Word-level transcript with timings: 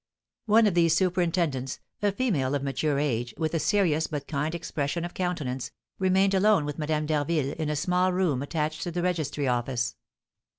One 0.47 0.65
of 0.65 0.73
these 0.73 0.95
superintendents, 0.95 1.79
a 2.01 2.11
female 2.11 2.55
of 2.55 2.63
mature 2.63 2.97
age, 2.97 3.35
with 3.37 3.53
a 3.53 3.59
serious 3.59 4.07
but 4.07 4.27
kind 4.27 4.55
expression 4.55 5.05
of 5.05 5.13
countenance, 5.13 5.69
remained 5.99 6.33
alone 6.33 6.65
with 6.65 6.79
Madame 6.79 7.05
d'Harville, 7.05 7.53
in 7.59 7.69
a 7.69 7.75
small 7.75 8.11
room 8.11 8.41
attached 8.41 8.81
to 8.81 8.89
the 8.89 9.03
registry 9.03 9.47
office. 9.47 9.95